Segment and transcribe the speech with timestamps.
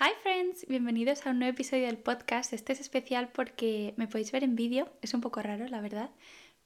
[0.00, 2.52] Hi friends, bienvenidos a un nuevo episodio del podcast.
[2.52, 6.10] Este es especial porque me podéis ver en vídeo, es un poco raro la verdad,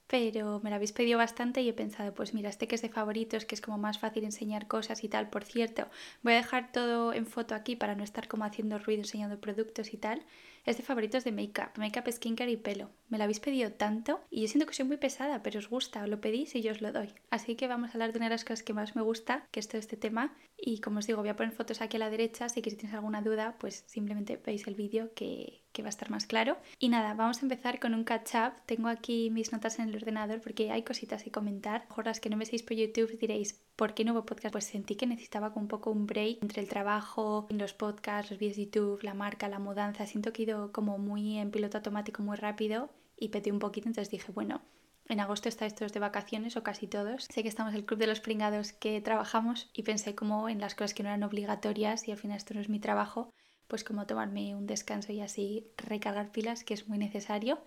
[0.07, 2.89] pero me lo habéis pedido bastante y he pensado, pues mira, este que es de
[2.89, 5.87] favoritos, que es como más fácil enseñar cosas y tal, por cierto,
[6.23, 9.93] voy a dejar todo en foto aquí para no estar como haciendo ruido enseñando productos
[9.93, 10.25] y tal,
[10.69, 12.91] es de favoritos de make-up, make-up, skincare y pelo.
[13.07, 16.05] Me lo habéis pedido tanto y yo siento que soy muy pesada, pero os gusta,
[16.05, 17.11] lo pedís y yo os lo doy.
[17.31, 19.59] Así que vamos a hablar de una de las cosas que más me gusta, que
[19.59, 22.11] es todo este tema, y como os digo, voy a poner fotos aquí a la
[22.11, 25.87] derecha, así que si tienes alguna duda, pues simplemente veis el vídeo que, que va
[25.87, 26.57] a estar más claro.
[26.79, 28.53] Y nada, vamos a empezar con un catch up.
[28.65, 31.85] Tengo aquí mis notas en el ordenador porque hay cositas que comentar.
[31.89, 34.51] Mejor las que no me seguís por YouTube diréis, ¿por qué no hubo podcast?
[34.51, 38.57] Pues sentí que necesitaba un poco un break entre el trabajo, los podcasts, los vídeos
[38.57, 40.05] de YouTube, la marca, la mudanza.
[40.05, 43.87] Siento que he ido como muy en piloto automático muy rápido y peté un poquito,
[43.87, 44.61] entonces dije, bueno,
[45.07, 47.25] en agosto estáis todos de vacaciones o casi todos.
[47.33, 50.75] Sé que estamos el club de los pringados que trabajamos y pensé como en las
[50.75, 53.33] cosas que no eran obligatorias y al final esto no es mi trabajo,
[53.67, 57.59] pues como tomarme un descanso y así recargar pilas, que es muy necesario.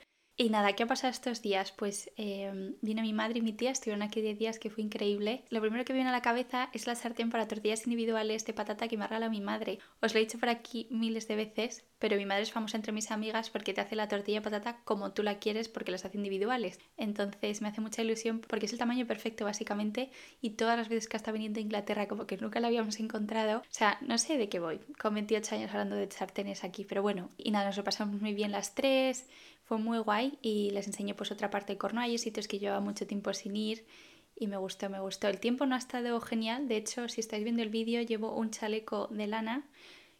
[0.43, 1.71] Y nada, ¿qué ha pasado estos días?
[1.71, 5.45] Pues eh, vino mi madre y mi tía, estuvieron aquí 10 días que fue increíble.
[5.51, 8.53] Lo primero que me viene a la cabeza es la sartén para tortillas individuales de
[8.53, 9.79] patata que me regala mi madre.
[10.01, 12.91] Os lo he dicho por aquí miles de veces, pero mi madre es famosa entre
[12.91, 16.05] mis amigas porque te hace la tortilla de patata como tú la quieres porque las
[16.05, 16.81] hace individuales.
[16.97, 21.09] Entonces me hace mucha ilusión porque es el tamaño perfecto básicamente y todas las veces
[21.09, 23.61] que está viniendo a Inglaterra como que nunca la habíamos encontrado.
[23.61, 27.01] O sea, no sé de qué voy, con 28 años hablando de sartenes aquí, pero
[27.01, 29.29] bueno, y nada, nos lo pasamos muy bien las tres,
[29.78, 33.33] muy guay y les enseñé pues otra parte de Cornwall, sitios que llevaba mucho tiempo
[33.34, 33.84] sin ir
[34.37, 35.28] y me gustó, me gustó.
[35.28, 38.50] El tiempo no ha estado genial, de hecho si estáis viendo el vídeo llevo un
[38.50, 39.65] chaleco de lana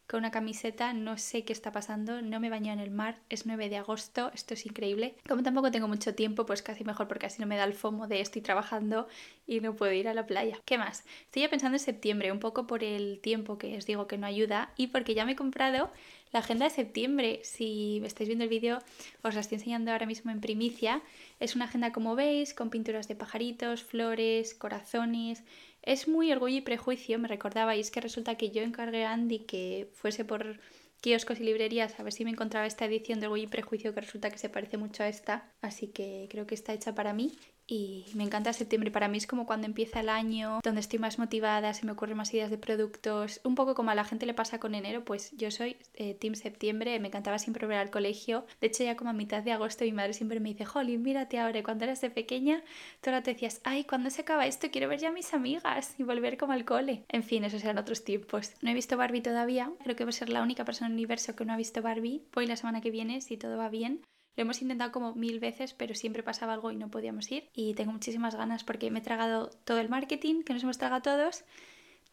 [0.07, 3.45] con una camiseta, no sé qué está pasando, no me baño en el mar, es
[3.45, 5.15] 9 de agosto, esto es increíble.
[5.27, 8.07] Como tampoco tengo mucho tiempo, pues casi mejor porque así no me da el fomo
[8.07, 9.07] de estoy trabajando
[9.47, 10.59] y no puedo ir a la playa.
[10.65, 11.05] ¿Qué más?
[11.25, 14.27] Estoy ya pensando en septiembre, un poco por el tiempo que os digo que no
[14.27, 15.89] ayuda y porque ya me he comprado
[16.33, 17.39] la agenda de septiembre.
[17.43, 18.79] Si estáis viendo el vídeo,
[19.21, 21.01] os la estoy enseñando ahora mismo en primicia.
[21.39, 25.43] Es una agenda como veis, con pinturas de pajaritos, flores, corazones,
[25.83, 29.89] es muy orgullo y prejuicio, me recordabais que resulta que yo encargué a Andy que
[29.93, 30.59] fuese por
[31.01, 33.99] kioscos y librerías a ver si me encontraba esta edición de Orgullo y Prejuicio que
[33.99, 37.37] resulta que se parece mucho a esta, así que creo que está hecha para mí
[37.67, 38.91] y me encanta septiembre.
[38.91, 42.17] Para mí es como cuando empieza el año, donde estoy más motivada, se me ocurren
[42.17, 43.41] más ideas de productos.
[43.43, 46.35] Un poco como a la gente le pasa con enero, pues yo soy eh, Team
[46.35, 48.45] Septiembre, me encantaba siempre volver al colegio.
[48.61, 51.39] De hecho, ya como a mitad de agosto mi madre siempre me dice, Holly, mírate
[51.39, 51.63] ahora.
[51.63, 52.63] cuando eras de pequeña,
[53.01, 54.69] tú ahora te decías, ay, ¿cuándo se acaba esto?
[54.71, 57.05] Quiero ver ya a mis amigas y volver como al cole.
[57.09, 58.53] En fin, esos eran otros tiempos.
[58.61, 60.97] No he visto Barbie todavía, creo que voy a ser la única persona en el
[60.97, 62.23] universo que no ha visto Barbie.
[62.33, 64.01] Voy la semana que viene, si todo va bien.
[64.35, 67.49] Lo hemos intentado como mil veces, pero siempre pasaba algo y no podíamos ir.
[67.53, 71.01] Y tengo muchísimas ganas porque me he tragado todo el marketing que nos hemos tragado
[71.01, 71.43] todos,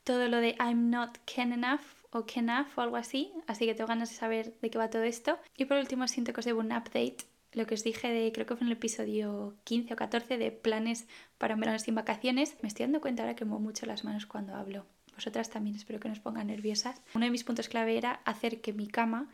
[0.05, 1.81] todo lo de I'm not can enough
[2.13, 5.03] o enough o algo así, así que tengo ganas de saber de qué va todo
[5.03, 5.39] esto.
[5.57, 7.19] Y por último siento que os debo un update,
[7.53, 10.53] lo que os dije de, creo que fue en el episodio 15 o 14 de
[10.53, 11.07] planes
[11.39, 12.57] para un verano sin vacaciones.
[12.63, 14.87] Me estoy dando cuenta ahora que muevo mucho las manos cuando hablo.
[15.15, 17.03] Vosotras también espero que nos pongan nerviosas.
[17.15, 19.29] Uno de mis puntos clave era hacer que mi cama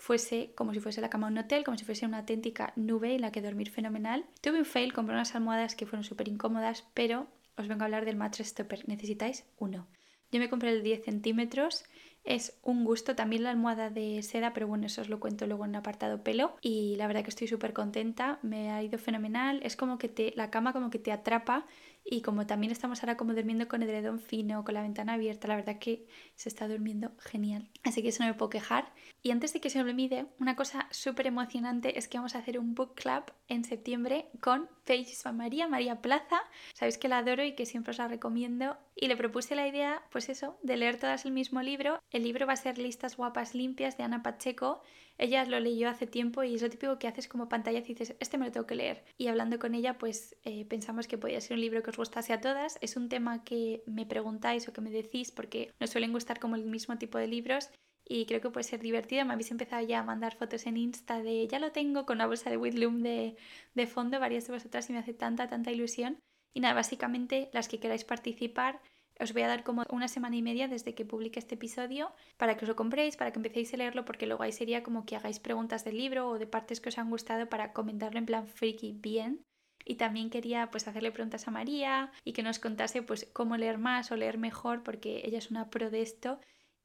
[0.00, 3.14] fuese como si fuese la cama de un hotel, como si fuese una auténtica nube
[3.14, 4.24] en la que dormir fenomenal.
[4.40, 8.06] Tuve un fail, compré unas almohadas que fueron súper incómodas, pero os vengo a hablar
[8.06, 8.88] del mattress topper.
[8.88, 9.86] Necesitáis uno.
[10.32, 11.84] Yo me compré el 10 centímetros,
[12.24, 15.64] es un gusto, también la almohada de seda, pero bueno, eso os lo cuento luego
[15.64, 19.60] en el apartado pelo y la verdad que estoy súper contenta, me ha ido fenomenal,
[19.62, 21.66] es como que te, la cama como que te atrapa
[22.04, 25.56] y como también estamos ahora como durmiendo con edredón fino, con la ventana abierta, la
[25.56, 28.92] verdad que se está durmiendo genial, así que eso no me puedo quejar.
[29.22, 32.38] Y antes de que se me olvide, una cosa súper emocionante es que vamos a
[32.38, 36.40] hacer un book club en septiembre con Paige María, María Plaza,
[36.74, 40.02] sabéis que la adoro y que siempre os la recomiendo y le propuse la idea,
[40.10, 42.00] pues eso, de leer todas el mismo libro.
[42.10, 44.82] El libro va a ser Listas Guapas Limpias de Ana Pacheco.
[45.20, 48.16] Ella lo leyó hace tiempo y es lo típico que haces como pantalla y dices,
[48.20, 49.04] este me lo tengo que leer.
[49.18, 52.32] Y hablando con ella, pues eh, pensamos que podía ser un libro que os gustase
[52.32, 52.78] a todas.
[52.80, 56.56] Es un tema que me preguntáis o que me decís porque nos suelen gustar como
[56.56, 57.68] el mismo tipo de libros
[58.08, 59.26] y creo que puede ser divertido.
[59.26, 62.26] Me habéis empezado ya a mandar fotos en Insta de ya lo tengo con una
[62.26, 63.36] bolsa de Whitloom de,
[63.74, 66.18] de fondo, varias de vosotras y me hace tanta, tanta ilusión.
[66.54, 68.80] Y nada, básicamente las que queráis participar,
[69.20, 72.56] os voy a dar como una semana y media desde que publique este episodio para
[72.56, 75.16] que os lo compréis, para que empecéis a leerlo, porque luego ahí sería como que
[75.16, 78.46] hagáis preguntas del libro o de partes que os han gustado para comentarlo en plan
[78.46, 79.44] freaky bien.
[79.84, 83.78] Y también quería pues hacerle preguntas a María y que nos contase pues cómo leer
[83.78, 86.40] más o leer mejor, porque ella es una pro de esto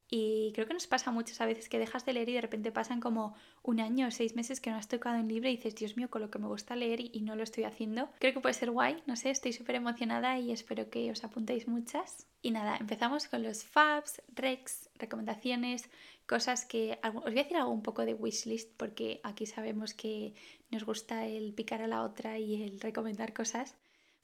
[0.09, 2.71] Y creo que nos pasa muchas a veces que dejas de leer y de repente
[2.71, 5.75] pasan como un año o seis meses que no has tocado un libro y dices,
[5.75, 8.09] Dios mío, con lo que me gusta leer y no lo estoy haciendo.
[8.19, 11.67] Creo que puede ser guay, no sé, estoy súper emocionada y espero que os apuntéis
[11.67, 12.27] muchas.
[12.43, 15.89] Y nada, empezamos con los fabs, recs, recomendaciones,
[16.27, 16.99] cosas que...
[17.03, 20.35] Os voy a decir algo un poco de wishlist porque aquí sabemos que
[20.69, 23.75] nos gusta el picar a la otra y el recomendar cosas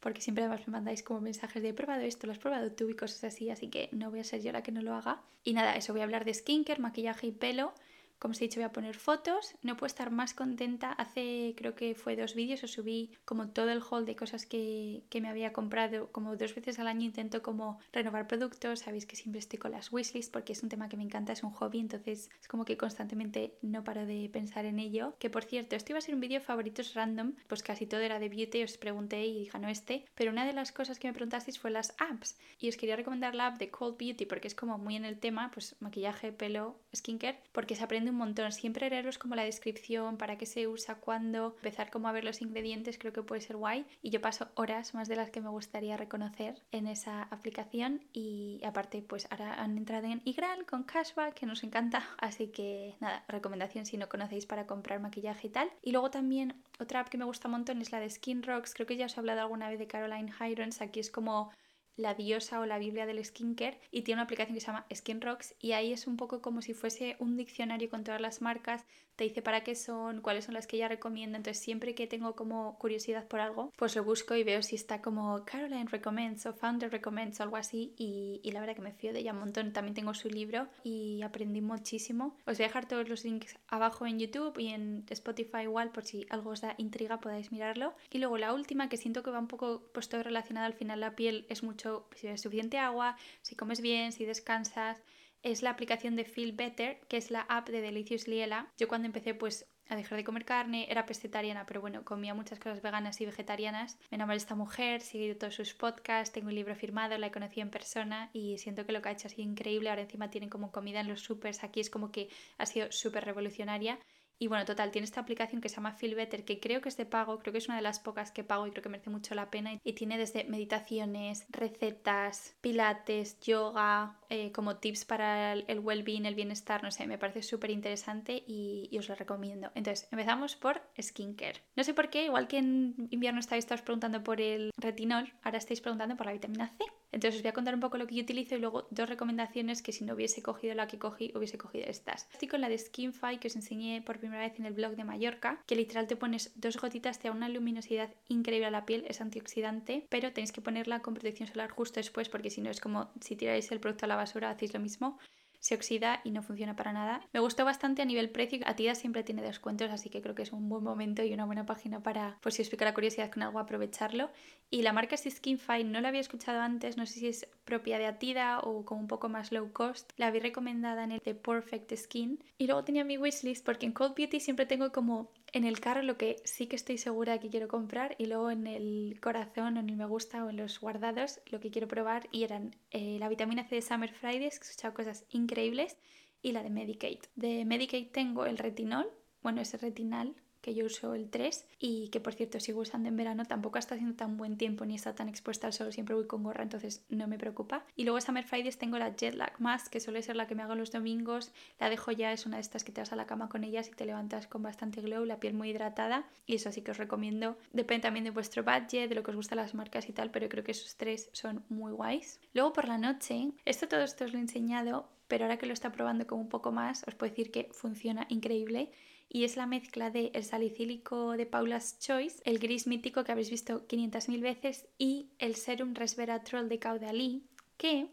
[0.02, 2.90] porque siempre además me mandáis como mensajes de he probado esto, lo has probado tú
[2.90, 5.22] y cosas así, así que no voy a ser yo la que no lo haga.
[5.44, 7.74] Y nada, eso voy a hablar de skincare, maquillaje y pelo.
[8.22, 9.56] Como os he dicho, voy a poner fotos.
[9.64, 10.92] No puedo estar más contenta.
[10.92, 15.02] Hace, creo que fue dos vídeos, os subí como todo el haul de cosas que,
[15.12, 16.12] me había comprado.
[16.12, 18.82] Como dos veces al año intento como renovar productos.
[18.82, 21.42] Sabéis que siempre estoy con las wishlists porque es un tema que me encanta, es
[21.42, 21.80] un hobby.
[21.80, 25.16] Entonces es como que constantemente no paro de pensar en ello.
[25.18, 27.34] Que por cierto, esto iba a ser un vídeo favoritos random.
[27.48, 28.62] Pues casi todo era de beauty.
[28.62, 30.06] Os pregunté y dije, no este.
[30.14, 32.38] Pero una de las cosas que me preguntasteis fue las apps.
[32.60, 35.18] Y os quería recomendar la app de Cold Beauty porque es como muy en el
[35.18, 37.42] tema, pues maquillaje, pelo, skincare.
[37.52, 38.52] Porque se aprende un montón.
[38.52, 42.42] Siempre leeros como la descripción, para qué se usa, cuándo, empezar como a ver los
[42.42, 43.86] ingredientes, creo que puede ser guay.
[44.02, 48.02] Y yo paso horas más de las que me gustaría reconocer en esa aplicación.
[48.14, 52.04] Y aparte, pues ahora han entrado en Igral con cashback, que nos encanta.
[52.18, 55.72] Así que nada, recomendación si no conocéis para comprar maquillaje y tal.
[55.82, 58.74] Y luego también otra app que me gusta un montón es la de Skin Rocks.
[58.74, 60.82] Creo que ya os he hablado alguna vez de Caroline Hirons.
[60.82, 61.52] Aquí es como
[62.02, 65.22] la diosa o la Biblia del skincare y tiene una aplicación que se llama Skin
[65.22, 68.86] Rocks y ahí es un poco como si fuese un diccionario con todas las marcas,
[69.22, 72.36] te dice para qué son, cuáles son las que ella recomienda, entonces siempre que tengo
[72.36, 76.54] como curiosidad por algo, pues lo busco y veo si está como Caroline Recommends o
[76.54, 79.74] Founder Recommends o algo así y, la verdad que me fío de ella un montón,
[79.74, 82.36] también tengo su libro y aprendí muchísimo.
[82.48, 86.04] Os voy a dejar todos los links abajo en YouTube y en Spotify igual por
[86.04, 87.94] si algo os da intriga podáis mirarlo.
[88.10, 91.00] Y luego la última que siento que va un poco pues todo relacionado al final
[91.00, 95.04] la piel es mucho si bebes suficiente agua, si comes bien, si descansas.
[95.44, 98.72] Es la aplicación de Feel Better, que es la app de Delicious Liela.
[98.78, 102.60] Yo cuando empecé pues a dejar de comer carne, era pescetariana, pero bueno, comía muchas
[102.60, 103.98] cosas veganas y vegetarianas.
[104.12, 107.32] Me enamoré de esta mujer, seguí todos sus podcasts, tengo un libro firmado, la he
[107.32, 109.90] conocido en persona y siento que lo que ha hecho ha sido increíble.
[109.90, 112.30] Ahora encima tienen como comida en los supers, aquí es como que
[112.60, 114.00] ha sido súper revolucionaria
[114.42, 116.98] y bueno, total, tiene esta aplicación que se llama Feel Better, que creo que es
[116.98, 119.12] de pago, creo que es una de las pocas que pago y creo que merece
[119.12, 119.80] mucho la pena.
[119.84, 126.82] Y tiene desde meditaciones, recetas, pilates, yoga, eh, como tips para el well-being, el bienestar,
[126.82, 129.70] no sé, me parece súper interesante y, os lo recomiendo.
[129.76, 131.62] Entonces, empezamos por skincare.
[131.76, 135.82] No sé por qué, igual que en invierno estáis preguntando por el retinol, ahora estáis
[135.82, 137.01] preguntando por la vitamina C.
[137.12, 139.82] Entonces os voy a contar un poco lo que yo utilizo y luego dos recomendaciones
[139.82, 142.28] que si no hubiese cogido la que cogí, hubiese cogido estas.
[142.32, 145.04] Estoy con la de Skinfy que os enseñé por primera vez en el blog de
[145.04, 149.06] Mallorca, que literal te pones dos gotitas, te da una luminosidad increíble a la piel,
[149.08, 152.80] es antioxidante, pero tenéis que ponerla con protección solar justo después porque si no es
[152.80, 155.18] como si tiráis el producto a la basura, hacéis lo mismo
[155.62, 157.22] se oxida y no funciona para nada.
[157.32, 158.60] Me gustó bastante a nivel precio.
[158.66, 161.66] Atida siempre tiene descuentos, así que creo que es un buen momento y una buena
[161.66, 164.30] página para, pues si os pica la curiosidad con algo, aprovecharlo.
[164.70, 168.08] Y la marca Skinfy, no la había escuchado antes, no sé si es propia de
[168.08, 170.12] Atida o como un poco más low cost.
[170.18, 172.44] La había recomendada en el de Perfect Skin.
[172.58, 176.02] Y luego tenía mi wishlist porque en Cold Beauty siempre tengo como en el carro
[176.02, 179.80] lo que sí que estoy segura que quiero comprar y luego en el corazón o
[179.80, 183.18] en el me gusta o en los guardados lo que quiero probar y eran eh,
[183.20, 185.98] la vitamina C de Summer Fridays, que he escuchado cosas increíbles,
[186.42, 187.30] y la de Medicate.
[187.36, 189.08] De Medicate tengo el retinol,
[189.42, 193.18] bueno, ese retinal que yo uso el 3 y que por cierto sigo usando en
[193.18, 196.28] verano, tampoco está haciendo tan buen tiempo ni está tan expuesta al sol, siempre voy
[196.28, 197.84] con gorra, entonces no me preocupa.
[197.96, 200.64] Y luego Summer Fridays tengo la Jet Lag Mask, que suele ser la que me
[200.64, 203.26] hago los domingos, la dejo ya, es una de estas que te vas a la
[203.26, 206.72] cama con ellas y te levantas con bastante glow, la piel muy hidratada y eso
[206.72, 207.58] sí que os recomiendo.
[207.74, 210.50] Depende también de vuestro budget, de lo que os gustan las marcas y tal, pero
[210.50, 212.40] creo que esos tres son muy guays.
[212.54, 215.74] Luego por la noche, esto todo esto os lo he enseñado, pero ahora que lo
[215.74, 218.92] está probando como un poco más, os puedo decir que funciona increíble
[219.34, 223.50] y es la mezcla de el salicílico de Paula's Choice, el gris mítico que habéis
[223.50, 227.48] visto 500.000 veces y el serum resveratrol de Caudalí,
[227.78, 228.10] que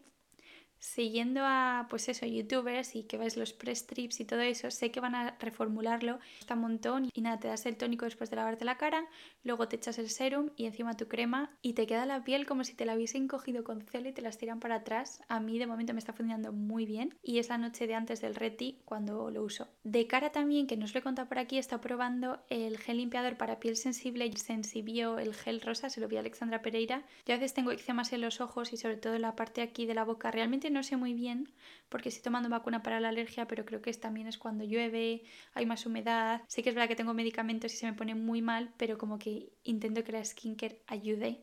[0.78, 4.90] siguiendo a, pues eso, youtubers y que ves los press strips y todo eso, sé
[4.90, 8.36] que van a reformularlo, está un montón y nada, te das el tónico después de
[8.36, 9.06] lavarte la cara,
[9.44, 12.64] luego te echas el serum y encima tu crema y te queda la piel como
[12.64, 15.20] si te la hubiesen cogido con celo y te las tiran para atrás.
[15.28, 18.20] A mí de momento me está funcionando muy bien y es la noche de antes
[18.20, 19.68] del reti cuando lo uso.
[19.84, 22.98] De cara también, que no os lo he contado por aquí, está probando el gel
[22.98, 27.02] limpiador para piel sensible y Sensibio, el gel rosa, se lo vi a Alexandra Pereira.
[27.26, 29.86] Yo a veces tengo eczemas en los ojos y sobre todo en la parte aquí
[29.86, 30.30] de la boca.
[30.30, 31.52] Realmente no sé muy bien
[31.88, 35.22] porque estoy tomando vacuna para la alergia, pero creo que también es cuando llueve,
[35.54, 36.42] hay más humedad.
[36.48, 39.18] Sé que es verdad que tengo medicamentos y se me pone muy mal, pero como
[39.18, 41.40] que intento que la skincare ayude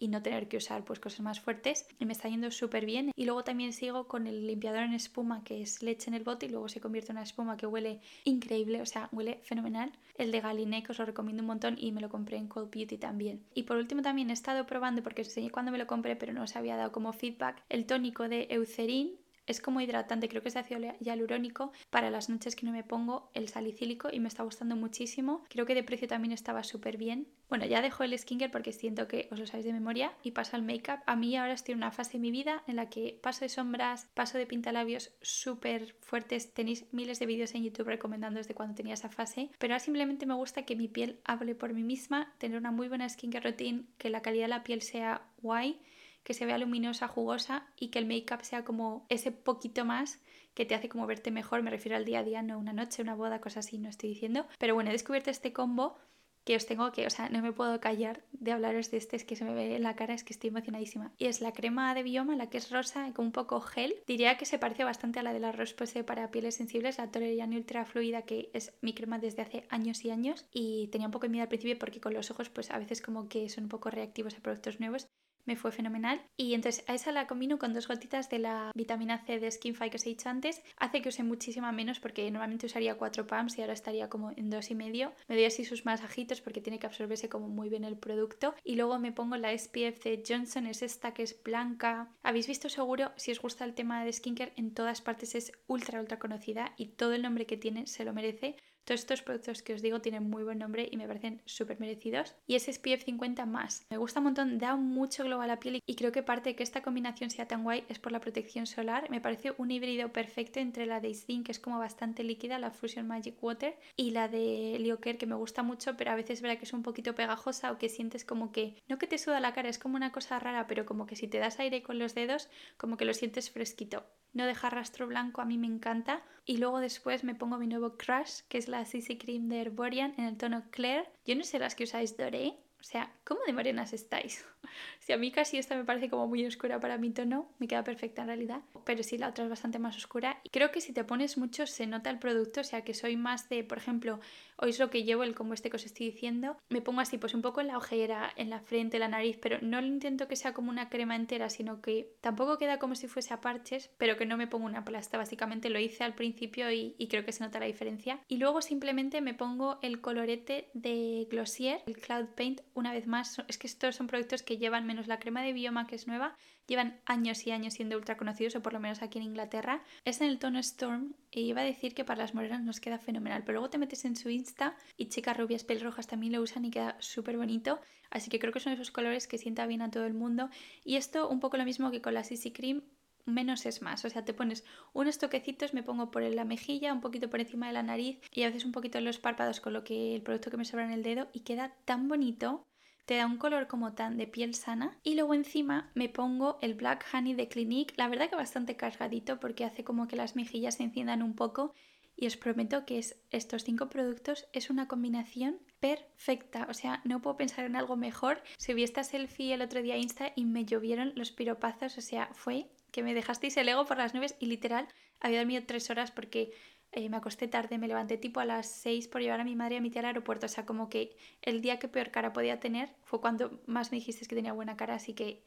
[0.00, 3.12] y no tener que usar pues cosas más fuertes y me está yendo súper bien
[3.14, 6.46] y luego también sigo con el limpiador en espuma que es leche en el bote
[6.46, 9.92] y luego se convierte en una espuma que huele increíble, o sea, huele fenomenal.
[10.16, 12.70] El de Galine que os lo recomiendo un montón y me lo compré en Cold
[12.70, 13.44] Beauty también.
[13.54, 16.32] Y por último también he estado probando porque os enseñé cuando me lo compré pero
[16.32, 19.19] no os había dado como feedback el tónico de Eucerin
[19.50, 22.84] es como hidratante, creo que es de ácido hialurónico para las noches que no me
[22.84, 25.44] pongo el salicílico y me está gustando muchísimo.
[25.48, 27.28] Creo que de precio también estaba súper bien.
[27.48, 30.56] Bueno, ya dejo el skincare porque siento que os lo sabéis de memoria y paso
[30.56, 31.00] al make-up.
[31.06, 33.48] A mí ahora estoy en una fase de mi vida en la que paso de
[33.48, 36.54] sombras, paso de pintalabios súper fuertes.
[36.54, 40.26] Tenéis miles de vídeos en YouTube recomendando desde cuando tenía esa fase, pero ahora simplemente
[40.26, 43.86] me gusta que mi piel hable por mí misma, tener una muy buena skincare routine,
[43.98, 45.80] que la calidad de la piel sea guay
[46.22, 50.20] que se vea luminosa, jugosa y que el make-up sea como ese poquito más
[50.54, 51.62] que te hace como verte mejor.
[51.62, 54.10] Me refiero al día a día, no una noche, una boda, cosas así, no estoy
[54.10, 54.46] diciendo.
[54.58, 55.96] Pero bueno, he descubierto este combo
[56.44, 59.24] que os tengo que, o sea, no me puedo callar de hablaros de este, es
[59.24, 61.12] que se me ve en la cara, es que estoy emocionadísima.
[61.18, 63.94] Y es la crema de Bioma, la que es rosa, con un poco gel.
[64.06, 67.10] Diría que se parece bastante a la de la Rose Posay para pieles sensibles, la
[67.10, 70.46] Toleriane Ultra Fluida, que es mi crema desde hace años y años.
[70.50, 73.02] Y tenía un poco de miedo al principio porque con los ojos, pues a veces
[73.02, 75.08] como que son un poco reactivos a productos nuevos
[75.44, 76.22] me fue fenomenal.
[76.36, 79.90] Y entonces a esa la combino con dos gotitas de la vitamina C de Skinfy
[79.90, 80.62] que os he dicho antes.
[80.76, 84.50] Hace que use muchísima menos porque normalmente usaría 4 pumps y ahora estaría como en
[84.50, 85.12] dos y medio.
[85.28, 88.54] Me doy así sus masajitos porque tiene que absorberse como muy bien el producto.
[88.64, 92.10] Y luego me pongo la SPF de Johnson, es esta que es blanca.
[92.22, 96.00] Habéis visto seguro, si os gusta el tema de skincare, en todas partes es ultra,
[96.00, 98.56] ultra conocida y todo el nombre que tiene se lo merece.
[98.84, 102.34] Todos estos productos que os digo tienen muy buen nombre y me parecen súper merecidos.
[102.46, 103.86] Y es SPF 50 más.
[103.90, 106.56] Me gusta un montón, da mucho glow a la piel y creo que parte de
[106.56, 109.08] que esta combinación sea tan guay es por la protección solar.
[109.10, 112.70] Me parece un híbrido perfecto entre la de Skin, que es como bastante líquida, la
[112.70, 116.42] Fusion Magic Water, y la de Lioker, que me gusta mucho, pero a veces es
[116.42, 119.40] verdad que es un poquito pegajosa o que sientes como que, no que te suda
[119.40, 121.98] la cara, es como una cosa rara, pero como que si te das aire con
[121.98, 126.22] los dedos, como que lo sientes fresquito no deja rastro blanco, a mí me encanta.
[126.44, 130.14] Y luego después me pongo mi nuevo crush, que es la CC Cream de Herborian
[130.16, 131.08] en el tono Claire.
[131.24, 134.44] Yo no sé las que usáis Doré, o sea, ¿cómo de morenas estáis?
[135.00, 137.84] si a mí casi esta me parece como muy oscura para mi tono, me queda
[137.84, 140.40] perfecta en realidad, pero sí la otra es bastante más oscura.
[140.50, 143.48] Creo que si te pones mucho se nota el producto, o sea que soy más
[143.48, 144.20] de, por ejemplo,
[144.56, 147.18] hoy es lo que llevo, el como este que os estoy diciendo, me pongo así
[147.18, 150.28] pues un poco en la ojera, en la frente, la nariz, pero no lo intento
[150.28, 153.90] que sea como una crema entera, sino que tampoco queda como si fuese a parches,
[153.98, 157.24] pero que no me pongo una plasta, básicamente lo hice al principio y, y creo
[157.24, 158.20] que se nota la diferencia.
[158.28, 163.42] Y luego simplemente me pongo el colorete de Glossier, el Cloud Paint, una vez más,
[163.48, 166.36] es que estos son productos que llevan, menos la crema de Bioma que es nueva,
[166.66, 169.82] llevan años y años siendo ultra conocidos, o por lo menos aquí en Inglaterra.
[170.04, 172.98] Es en el tono Storm y iba a decir que para las morenas nos queda
[172.98, 176.64] fenomenal, pero luego te metes en su Insta y chicas rubias pelirrojas también lo usan
[176.64, 177.80] y queda súper bonito.
[178.10, 180.50] Así que creo que son esos colores que sienta bien a todo el mundo.
[180.84, 182.82] Y esto un poco lo mismo que con la CC Cream,
[183.24, 184.04] menos es más.
[184.04, 187.66] O sea, te pones unos toquecitos, me pongo por la mejilla, un poquito por encima
[187.68, 190.22] de la nariz y a veces un poquito en los párpados con lo que el
[190.22, 192.64] producto que me sobra en el dedo y queda tan bonito.
[193.10, 194.96] Te da un color como tan de piel sana.
[195.02, 197.92] Y luego encima me pongo el Black Honey de Clinique.
[197.96, 201.74] La verdad que bastante cargadito porque hace como que las mejillas se enciendan un poco.
[202.14, 206.68] Y os prometo que es, estos cinco productos es una combinación perfecta.
[206.70, 208.44] O sea, no puedo pensar en algo mejor.
[208.58, 211.98] Subí esta selfie el otro día a Insta y me llovieron los piropazos.
[211.98, 214.86] O sea, fue que me dejasteis el ego por las nubes y literal
[215.18, 216.52] había dormido tres horas porque
[216.92, 219.76] eh, me acosté tarde, me levanté tipo a las seis por llevar a mi madre
[219.76, 220.46] a mi tía al aeropuerto.
[220.46, 223.98] O sea, como que el día que peor cara podía tener fue cuando más me
[223.98, 225.42] dijiste que tenía buena cara, así que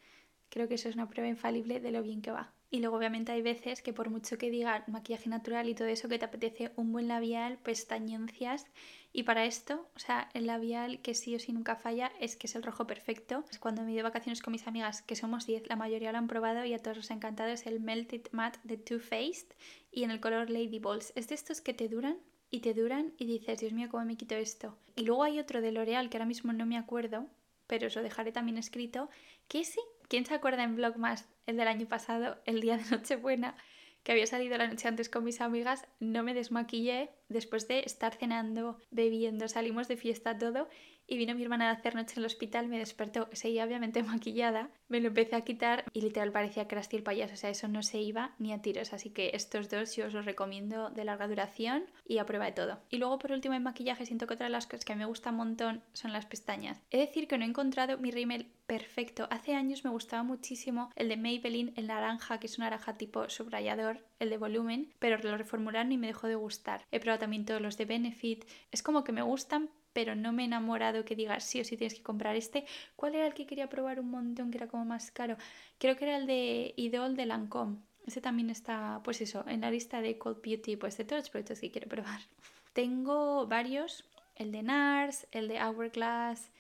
[0.50, 2.53] creo que eso es una prueba infalible de lo bien que va.
[2.73, 6.09] Y luego obviamente hay veces que por mucho que diga maquillaje natural y todo eso,
[6.09, 8.65] que te apetece un buen labial, pestañencias.
[9.11, 12.47] Y para esto, o sea, el labial que sí o sí nunca falla es que
[12.47, 13.45] es el rojo perfecto.
[13.59, 16.25] Cuando me he ido vacaciones con mis amigas, que somos 10, la mayoría lo han
[16.25, 19.53] probado y a todos os ha encantado, es el Melted Matte de Too Faced
[19.91, 21.13] y en el color Lady Balls.
[21.15, 22.17] Es de estos que te duran
[22.49, 24.75] y te duran y dices, Dios mío, ¿cómo me quito esto?
[24.95, 27.27] Y luego hay otro de L'Oreal que ahora mismo no me acuerdo,
[27.67, 29.11] pero os lo dejaré también escrito,
[29.47, 29.79] que sí,
[30.13, 33.58] ¿quién se acuerda en Vlogmas el del año pasado, el día de Nochebuena,
[34.03, 38.13] que había salido la noche antes con mis amigas, no me desmaquillé después de estar
[38.13, 40.70] cenando, bebiendo, salimos de fiesta todo
[41.07, 44.69] y vino mi hermana a hacer noche en el hospital, me despertó, seguía obviamente maquillada,
[44.88, 47.67] me lo empecé a quitar y literal parecía que era el payaso, o sea, eso
[47.67, 51.05] no se iba ni a tiros, así que estos dos yo os los recomiendo de
[51.05, 52.79] larga duración y a prueba de todo.
[52.89, 55.31] Y luego por último en maquillaje siento que otra de las cosas que me gusta
[55.31, 56.81] un montón son las pestañas.
[56.91, 59.27] He de decir que no he encontrado mi rímel perfecto.
[59.29, 63.29] Hace años me gustaba muchísimo el de Maybelline, el naranja, que es un naranja tipo
[63.29, 66.86] subrayador, el de volumen, pero lo reformularon y me dejó de gustar.
[66.91, 68.45] He probado también todos los de Benefit.
[68.72, 71.77] Es como que me gustan, pero no me he enamorado que digas sí o sí
[71.77, 72.65] tienes que comprar este.
[72.95, 75.38] ¿Cuál era el que quería probar un montón que era como más caro?
[75.77, 77.77] Creo que era el de Idol de Lancome.
[78.05, 81.29] Ese también está, pues eso, en la lista de Cold Beauty, pues de todos los
[81.29, 82.19] productos que quiero probar.
[82.73, 84.03] Tengo varios,
[84.35, 86.51] el de NARS, el de Hourglass,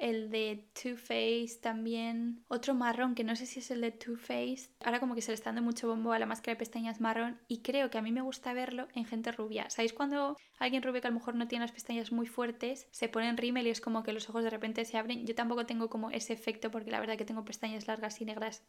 [0.00, 4.16] el de Too Faced también, otro marrón que no sé si es el de Too
[4.16, 4.70] Faced.
[4.82, 7.38] Ahora como que se le está dando mucho bombo a la máscara de pestañas marrón
[7.48, 9.68] y creo que a mí me gusta verlo en gente rubia.
[9.68, 13.08] ¿Sabéis cuando alguien rubio que a lo mejor no tiene las pestañas muy fuertes se
[13.08, 15.26] pone en rímel y es como que los ojos de repente se abren?
[15.26, 18.62] Yo tampoco tengo como ese efecto porque la verdad que tengo pestañas largas y negras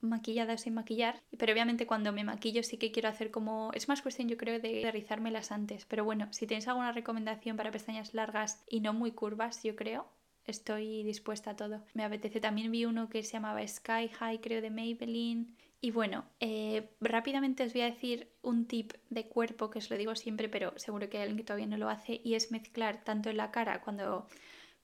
[0.00, 3.70] maquilladas sin maquillar, pero obviamente cuando me maquillo sí que quiero hacer como...
[3.74, 7.70] Es más cuestión yo creo de rizármelas antes, pero bueno, si tenéis alguna recomendación para
[7.70, 10.06] pestañas largas y no muy curvas, yo creo,
[10.50, 11.82] estoy dispuesta a todo.
[11.94, 12.40] Me apetece.
[12.40, 15.56] También vi uno que se llamaba Sky High, creo, de Maybelline.
[15.82, 19.96] Y bueno, eh, rápidamente os voy a decir un tip de cuerpo que os lo
[19.96, 23.02] digo siempre, pero seguro que hay alguien que todavía no lo hace, y es mezclar
[23.02, 24.28] tanto en la cara cuando,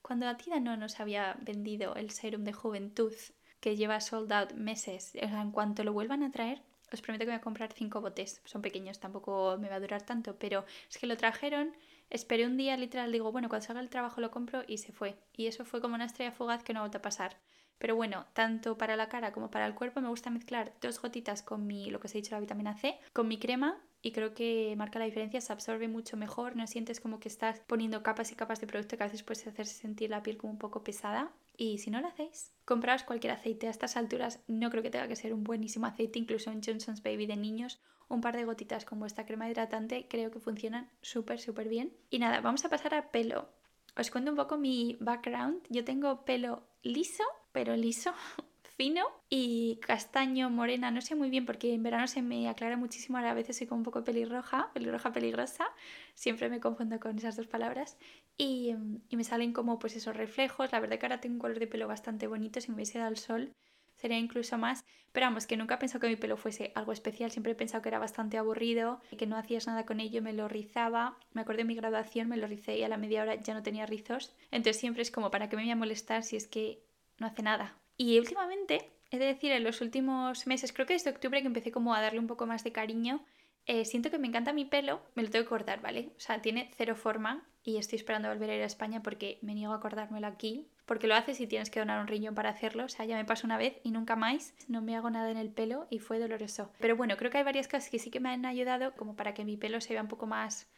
[0.01, 3.13] cuando Atida no nos había vendido el serum de juventud
[3.59, 5.11] que lleva sold out meses.
[5.13, 8.41] En cuanto lo vuelvan a traer, os prometo que voy a comprar cinco botes.
[8.45, 11.75] Son pequeños, tampoco me va a durar tanto, pero es que lo trajeron
[12.09, 15.17] Esperé un día, literal, digo, bueno, cuando salga el trabajo lo compro y se fue.
[15.33, 17.37] Y eso fue como una estrella fugaz que no ha vuelto a pasar.
[17.77, 21.43] Pero bueno, tanto para la cara como para el cuerpo me gusta mezclar dos gotitas
[21.43, 24.33] con mi, lo que os he dicho, la vitamina C, con mi crema y creo
[24.33, 28.31] que marca la diferencia, se absorbe mucho mejor, no sientes como que estás poniendo capas
[28.31, 30.83] y capas de producto que a veces puede hacerse sentir la piel como un poco
[30.83, 31.31] pesada.
[31.57, 33.67] Y si no lo hacéis, compraos cualquier aceite.
[33.67, 37.01] A estas alturas no creo que tenga que ser un buenísimo aceite, incluso en Johnson's
[37.01, 41.39] Baby de niños un par de gotitas con vuestra crema hidratante creo que funcionan súper,
[41.39, 41.91] súper bien.
[42.09, 43.49] Y nada, vamos a pasar a pelo.
[43.97, 45.61] Os cuento un poco mi background.
[45.69, 48.13] Yo tengo pelo liso, pero liso,
[48.77, 53.17] fino y castaño, morena, no sé muy bien porque en verano se me aclara muchísimo,
[53.17, 55.65] ahora a veces soy como un poco pelirroja, pelirroja peligrosa,
[56.13, 57.97] siempre me confundo con esas dos palabras
[58.37, 58.75] y,
[59.09, 61.67] y me salen como pues esos reflejos, la verdad que ahora tengo un color de
[61.67, 63.53] pelo bastante bonito, si me hubiese dado el sol
[63.97, 64.85] sería incluso más.
[65.11, 67.81] Pero vamos, que nunca he pensado que mi pelo fuese algo especial, siempre he pensado
[67.81, 71.17] que era bastante aburrido, que no hacías nada con ello, me lo rizaba.
[71.33, 73.63] Me acuerdo de mi graduación, me lo ricé y a la media hora ya no
[73.63, 74.35] tenía rizos.
[74.51, 76.83] Entonces siempre es como, ¿para qué me voy a molestar si es que
[77.17, 77.79] no hace nada?
[77.97, 81.71] Y últimamente, he de decir, en los últimos meses, creo que desde octubre que empecé
[81.71, 83.25] como a darle un poco más de cariño,
[83.65, 86.11] eh, siento que me encanta mi pelo, me lo tengo que cortar, ¿vale?
[86.15, 89.53] O sea, tiene cero forma y estoy esperando volver a ir a España porque me
[89.53, 92.85] niego a cortármelo aquí, porque lo haces y tienes que donar un riñón para hacerlo,
[92.85, 95.35] o sea, ya me pasó una vez y nunca más, no me hago nada en
[95.35, 96.71] el pelo y fue doloroso.
[96.79, 99.33] Pero bueno, creo que hay varias cosas que sí que me han ayudado como para
[99.33, 100.69] que mi pelo se vea un poco más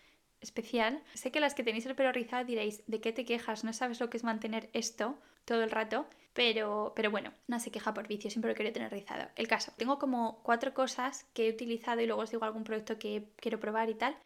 [0.42, 1.04] especial.
[1.14, 3.64] Sé que las que tenéis el pelo rizado diréis, ¿de qué te quejas?
[3.64, 7.70] No sabes lo que es mantener esto todo el rato, pero, pero bueno, no se
[7.70, 9.30] queja por vicio, siempre lo quiero tener rizado.
[9.36, 12.98] El caso, tengo como cuatro cosas que he utilizado y luego os digo algún producto
[12.98, 14.18] que quiero probar y tal,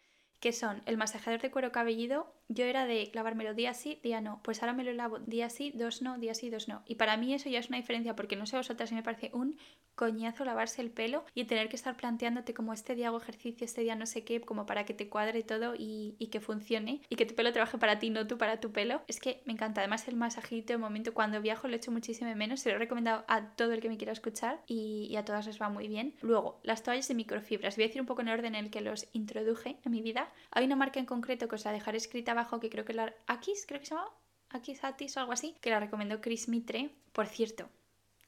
[0.44, 2.30] que son el masajeador de cuero cabelludo.
[2.48, 4.40] Yo era de lavármelo día sí, día no.
[4.42, 6.82] Pues ahora me lo lavo día sí, dos no, día sí, dos no.
[6.86, 9.30] Y para mí eso ya es una diferencia porque no sé vosotras si me parece
[9.32, 9.56] un
[9.94, 13.82] coñazo lavarse el pelo y tener que estar planteándote como este día hago ejercicio, este
[13.82, 17.26] día no sé qué, como para que te cuadre todo y, que funcione y que
[17.26, 19.02] tu pelo trabaje para ti, no tú para tu pelo.
[19.06, 19.80] Es que me encanta.
[19.80, 22.60] Además el masajito de momento cuando viajo lo he hecho muchísimo menos.
[22.60, 25.46] Se lo he recomendado a todo el que me quiera escuchar y, y a todas
[25.46, 26.14] les va muy bien.
[26.20, 27.76] Luego, las toallas de microfibras.
[27.76, 30.32] Voy a decir un poco en orden en el que los introduje en mi vida.
[30.50, 33.14] Hay una marca en concreto que os la dejaré escrita abajo que creo que la...
[33.26, 34.10] Akis, creo que se llama.
[34.50, 36.90] Akis Atis o algo así, que la recomendó Chris Mitre.
[37.12, 37.68] Por cierto,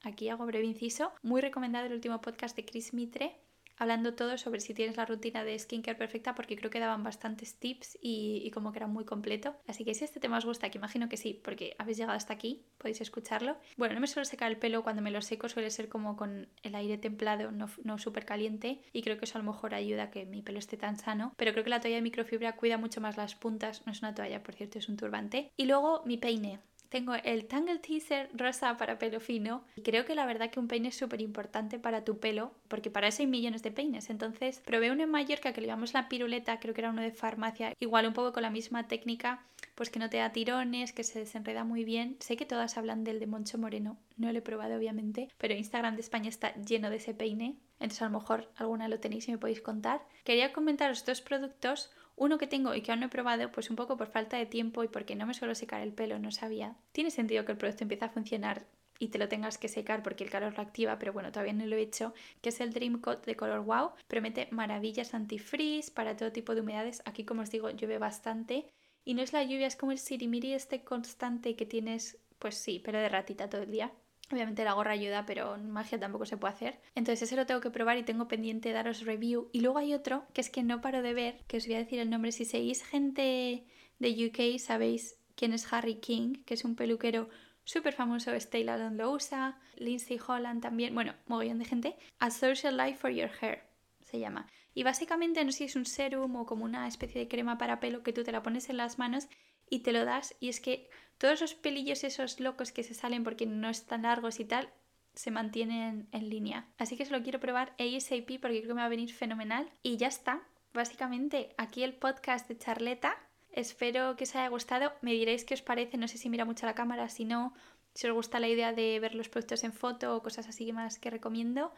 [0.02, 1.12] aquí hago breve inciso.
[1.22, 3.36] Muy recomendado el último podcast de Chris Mitre
[3.76, 7.56] hablando todo sobre si tienes la rutina de skincare perfecta porque creo que daban bastantes
[7.56, 9.56] tips y, como que era muy completo.
[9.66, 12.32] Así que si este tema os gusta, que imagino que sí, porque habéis llegado hasta
[12.32, 13.56] aquí, podéis escucharlo.
[13.76, 16.48] Bueno, no me suelo secar el pelo, cuando me lo seco suele ser como con
[16.62, 20.04] el aire templado, no, no súper caliente y creo que eso a lo mejor ayuda
[20.04, 21.34] a que mi pelo esté tan sano.
[21.36, 24.14] Pero creo que la toalla de microfibra cuida mucho más las puntas, no es una
[24.14, 25.50] toalla, por cierto, es un turbante.
[25.56, 26.60] Y luego mi peine.
[26.88, 30.68] Tengo el Tangle Teaser rosa para pelo fino y creo que la verdad que un
[30.68, 34.10] peine es súper importante para tu pelo porque para eso hay millones de peines.
[34.10, 37.12] Entonces probé uno en Mallorca que le llamamos la piruleta, creo que era uno de
[37.12, 39.44] farmacia, igual un poco con la misma técnica,
[39.74, 42.16] pues que no te da tirones, que se desenreda muy bien.
[42.20, 45.94] Sé que todas hablan del de Moncho Moreno, no lo he probado obviamente, pero Instagram
[45.94, 47.56] de España está lleno de ese peine.
[47.78, 50.06] Entonces a lo mejor alguna lo tenéis y me podéis contar.
[50.24, 53.76] Quería comentaros dos productos uno que tengo y que aún no he probado, pues un
[53.76, 56.76] poco por falta de tiempo y porque no me suelo secar el pelo, no sabía.
[56.92, 58.66] Tiene sentido que el producto empiece a funcionar
[58.98, 61.66] y te lo tengas que secar porque el calor lo activa, pero bueno, todavía no
[61.66, 63.90] lo he hecho, que es el Dream Coat de color wow.
[64.08, 67.02] Promete maravillas anti-freeze para todo tipo de humedades.
[67.04, 68.66] Aquí, como os digo, llueve bastante.
[69.04, 72.80] Y no es la lluvia, es como el sirimiri este constante que tienes, pues sí,
[72.84, 73.92] pero de ratita todo el día.
[74.30, 76.80] Obviamente la gorra ayuda, pero magia tampoco se puede hacer.
[76.94, 79.48] Entonces ese lo tengo que probar y tengo pendiente daros review.
[79.52, 81.78] Y luego hay otro que es que no paro de ver, que os voy a
[81.78, 82.32] decir el nombre.
[82.32, 83.66] Si seguís gente
[83.98, 87.28] de UK sabéis quién es Harry King, que es un peluquero
[87.62, 91.96] súper famoso, Stay Lauder lo usa, Lindsay Holland también, bueno, mogollón de gente.
[92.18, 93.62] A Social Life for Your Hair
[94.02, 94.46] se llama.
[94.74, 97.80] Y básicamente no sé si es un serum o como una especie de crema para
[97.80, 99.28] pelo que tú te la pones en las manos
[99.68, 103.24] y te lo das y es que todos los pelillos esos locos que se salen
[103.24, 104.70] porque no están largos y tal
[105.14, 106.68] se mantienen en línea.
[106.78, 109.70] Así que se lo quiero probar ASAP porque creo que me va a venir fenomenal.
[109.82, 110.42] Y ya está.
[110.74, 113.16] Básicamente, aquí el podcast de Charleta.
[113.50, 114.92] Espero que os haya gustado.
[115.00, 115.96] Me diréis qué os parece.
[115.96, 117.54] No sé si mira mucho la cámara, si no,
[117.94, 120.98] si os gusta la idea de ver los productos en foto o cosas así más
[120.98, 121.72] que recomiendo.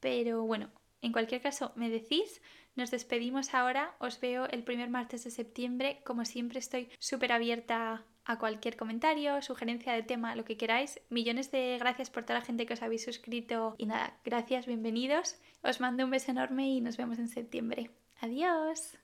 [0.00, 2.42] Pero bueno, en cualquier caso, me decís,
[2.74, 8.04] nos despedimos ahora, os veo el primer martes de septiembre, como siempre estoy súper abierta
[8.30, 11.00] a cualquier comentario, sugerencia de tema, lo que queráis.
[11.10, 15.36] Millones de gracias por toda la gente que os habéis suscrito y nada, gracias, bienvenidos.
[15.62, 17.90] Os mando un beso enorme y nos vemos en septiembre.
[18.20, 19.00] Adiós.